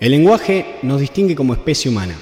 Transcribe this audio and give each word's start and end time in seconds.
El 0.00 0.10
lenguaje 0.10 0.80
nos 0.82 1.00
distingue 1.00 1.36
como 1.36 1.54
especie 1.54 1.88
humana. 1.88 2.16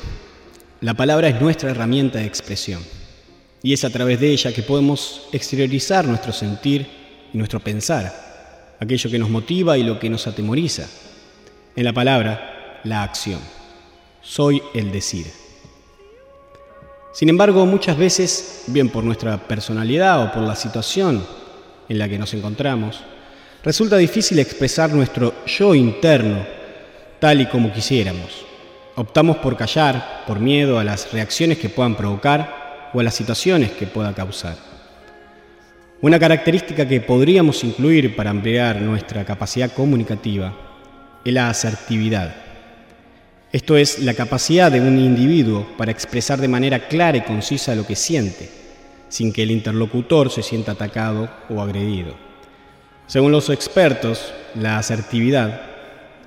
La 0.83 0.93
palabra 0.93 1.29
es 1.29 1.41
nuestra 1.41 1.71
herramienta 1.71 2.19
de 2.19 2.27
expresión 2.27 2.83
y 3.63 3.73
es 3.73 3.83
a 3.85 3.91
través 3.91 4.21
de 4.21 4.31
ella 4.31 4.53
que 4.53 4.63
podemos 4.63 5.29
exteriorizar 5.33 6.05
nuestro 6.05 6.35
sentir 6.35 6.87
y 7.33 7.39
nuestro 7.39 7.61
pensar, 7.61 8.77
aquello 8.79 9.11
que 9.11 9.19
nos 9.19 9.31
motiva 9.31 9.79
y 9.79 9.85
lo 9.85 9.99
que 9.99 10.11
nos 10.11 10.27
atemoriza. 10.27 10.87
En 11.75 11.85
la 11.85 11.95
palabra, 11.95 12.81
la 12.85 13.03
acción. 13.03 13.41
Soy 14.21 14.63
el 14.75 14.93
decir. 14.93 15.27
Sin 17.15 17.31
embargo, 17.31 17.65
muchas 17.65 17.97
veces, 17.97 18.65
bien 18.67 18.91
por 18.91 19.03
nuestra 19.03 19.39
personalidad 19.49 20.23
o 20.23 20.33
por 20.33 20.43
la 20.43 20.57
situación 20.57 21.25
en 21.89 21.99
la 21.99 22.09
que 22.09 22.19
nos 22.19 22.35
encontramos, 22.35 23.01
resulta 23.65 23.97
difícil 23.97 24.39
expresar 24.41 24.93
nuestro 24.93 25.33
yo 25.47 25.75
interno 25.75 26.62
tal 27.23 27.41
y 27.41 27.47
como 27.47 27.73
quisiéramos. 27.73 28.45
Optamos 28.97 29.37
por 29.37 29.57
callar 29.57 30.25
por 30.27 30.41
miedo 30.41 30.81
a 30.81 30.83
las 30.83 31.13
reacciones 31.13 31.57
que 31.57 31.69
puedan 31.69 31.95
provocar 31.95 32.91
o 32.93 32.99
a 32.99 33.05
las 33.05 33.15
situaciones 33.15 33.71
que 33.71 33.87
pueda 33.87 34.13
causar. 34.13 34.57
Una 36.01 36.19
característica 36.19 36.89
que 36.89 37.01
podríamos 37.01 37.63
incluir 37.63 38.17
para 38.17 38.31
ampliar 38.31 38.81
nuestra 38.81 39.25
capacidad 39.25 39.71
comunicativa 39.73 40.53
es 41.25 41.33
la 41.33 41.49
asertividad. 41.49 42.35
Esto 43.53 43.77
es 43.77 44.01
la 44.01 44.15
capacidad 44.15 44.73
de 44.73 44.81
un 44.81 44.99
individuo 44.99 45.69
para 45.79 45.93
expresar 45.93 46.41
de 46.41 46.49
manera 46.49 46.89
clara 46.89 47.19
y 47.19 47.21
concisa 47.21 47.77
lo 47.77 47.87
que 47.87 47.95
siente, 47.95 48.51
sin 49.09 49.33
que 49.33 49.45
el 49.45 49.53
interlocutor 49.53 50.29
se 50.29 50.43
sienta 50.43 50.73
atacado 50.73 51.31
o 51.49 51.63
agredido. 51.63 52.17
Según 53.07 53.31
los 53.31 53.49
expertos, 53.49 54.35
la 54.57 54.79
asertividad 54.79 55.72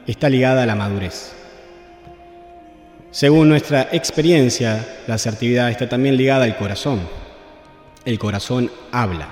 está 0.07 0.29
ligada 0.29 0.63
a 0.63 0.65
la 0.65 0.75
madurez. 0.75 1.33
Según 3.11 3.47
nuestra 3.47 3.89
experiencia, 3.91 4.85
la 5.07 5.15
asertividad 5.15 5.71
está 5.71 5.87
también 5.87 6.17
ligada 6.17 6.43
al 6.43 6.57
corazón. 6.57 6.99
El 8.03 8.19
corazón 8.19 8.69
habla. 8.91 9.29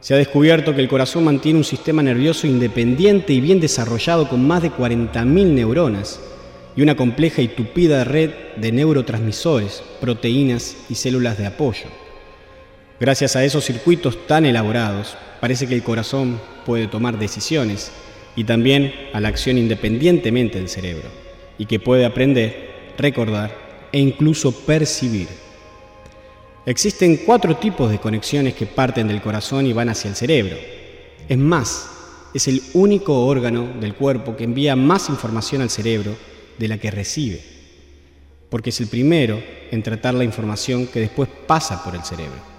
Se 0.00 0.14
ha 0.14 0.18
descubierto 0.18 0.74
que 0.74 0.80
el 0.80 0.88
corazón 0.88 1.24
mantiene 1.24 1.58
un 1.58 1.64
sistema 1.64 2.02
nervioso 2.02 2.46
independiente 2.46 3.32
y 3.32 3.40
bien 3.40 3.58
desarrollado 3.58 4.28
con 4.28 4.46
más 4.46 4.62
de 4.62 4.70
40.000 4.70 5.24
neuronas 5.46 6.20
y 6.76 6.82
una 6.82 6.94
compleja 6.94 7.42
y 7.42 7.48
tupida 7.48 8.04
red 8.04 8.30
de 8.56 8.70
neurotransmisores, 8.70 9.82
proteínas 10.00 10.76
y 10.88 10.94
células 10.94 11.38
de 11.38 11.46
apoyo. 11.46 11.86
Gracias 13.00 13.34
a 13.34 13.44
esos 13.44 13.64
circuitos 13.64 14.26
tan 14.28 14.46
elaborados, 14.46 15.16
parece 15.40 15.66
que 15.66 15.74
el 15.74 15.82
corazón 15.82 16.40
puede 16.64 16.86
tomar 16.86 17.18
decisiones 17.18 17.90
y 18.36 18.44
también 18.44 18.92
a 19.12 19.20
la 19.20 19.28
acción 19.28 19.58
independientemente 19.58 20.58
del 20.58 20.68
cerebro, 20.68 21.08
y 21.58 21.66
que 21.66 21.80
puede 21.80 22.04
aprender, 22.04 22.94
recordar 22.98 23.56
e 23.90 23.98
incluso 23.98 24.52
percibir. 24.52 25.28
Existen 26.66 27.18
cuatro 27.24 27.56
tipos 27.56 27.90
de 27.90 27.98
conexiones 27.98 28.54
que 28.54 28.66
parten 28.66 29.08
del 29.08 29.22
corazón 29.22 29.66
y 29.66 29.72
van 29.72 29.88
hacia 29.88 30.10
el 30.10 30.16
cerebro. 30.16 30.56
Es 31.28 31.38
más, 31.38 31.90
es 32.34 32.48
el 32.48 32.62
único 32.74 33.24
órgano 33.26 33.68
del 33.80 33.94
cuerpo 33.94 34.36
que 34.36 34.44
envía 34.44 34.76
más 34.76 35.08
información 35.08 35.62
al 35.62 35.70
cerebro 35.70 36.14
de 36.58 36.68
la 36.68 36.78
que 36.78 36.90
recibe, 36.90 37.40
porque 38.50 38.70
es 38.70 38.80
el 38.80 38.88
primero 38.88 39.42
en 39.70 39.82
tratar 39.82 40.14
la 40.14 40.24
información 40.24 40.86
que 40.86 41.00
después 41.00 41.28
pasa 41.46 41.82
por 41.82 41.94
el 41.94 42.02
cerebro. 42.02 42.56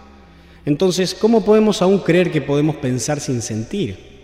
Entonces, 0.65 1.13
¿cómo 1.13 1.45
podemos 1.45 1.81
aún 1.81 1.99
creer 1.99 2.31
que 2.31 2.41
podemos 2.41 2.77
pensar 2.77 3.19
sin 3.19 3.41
sentir? 3.41 4.16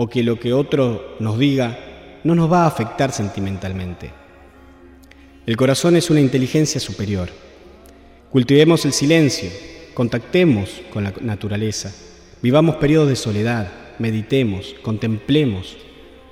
O 0.00 0.08
que 0.08 0.22
lo 0.22 0.38
que 0.38 0.52
otro 0.52 1.16
nos 1.18 1.40
diga 1.40 2.20
no 2.22 2.36
nos 2.36 2.50
va 2.50 2.62
a 2.62 2.66
afectar 2.68 3.10
sentimentalmente. 3.10 4.12
El 5.44 5.56
corazón 5.56 5.96
es 5.96 6.08
una 6.08 6.20
inteligencia 6.20 6.80
superior. 6.80 7.30
Cultivemos 8.30 8.84
el 8.84 8.92
silencio, 8.92 9.50
contactemos 9.94 10.82
con 10.92 11.02
la 11.02 11.12
naturaleza, 11.20 11.92
vivamos 12.40 12.76
periodos 12.76 13.08
de 13.08 13.16
soledad, 13.16 13.72
meditemos, 13.98 14.76
contemplemos, 14.82 15.76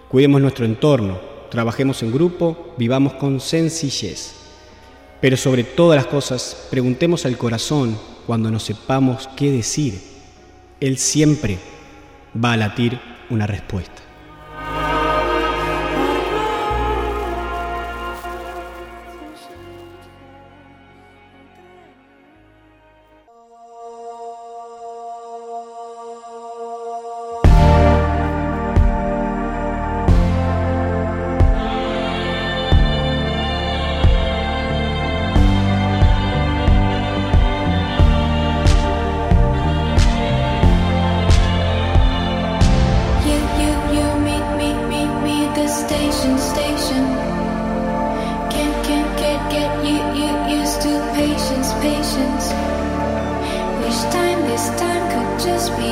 cuidemos 0.08 0.40
nuestro 0.40 0.64
entorno, 0.64 1.18
trabajemos 1.50 2.04
en 2.04 2.12
grupo, 2.12 2.72
vivamos 2.78 3.14
con 3.14 3.40
sencillez. 3.40 4.32
Pero 5.20 5.36
sobre 5.36 5.64
todas 5.64 5.96
las 5.96 6.06
cosas, 6.06 6.68
preguntemos 6.70 7.26
al 7.26 7.36
corazón 7.36 7.98
cuando 8.28 8.48
no 8.48 8.60
sepamos 8.60 9.28
qué 9.36 9.50
decir. 9.50 10.00
Él 10.78 10.98
siempre 10.98 11.58
va 12.36 12.52
a 12.52 12.56
latir 12.56 13.15
una 13.28 13.46
respuesta. 13.46 14.05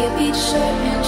Be 0.04 0.32
sure. 0.34 1.03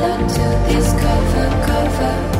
color 0.00 0.28
to 0.28 0.72
this 0.72 0.92
cover, 0.92 1.66
cover. 1.66 2.39